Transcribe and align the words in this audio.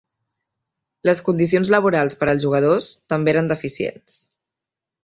Les 1.09 1.21
condicions 1.27 1.71
laborals 1.75 2.19
per 2.23 2.31
als 2.35 2.47
jugadors 2.47 2.89
també 3.15 3.37
eren 3.37 3.53
deficients. 3.57 4.19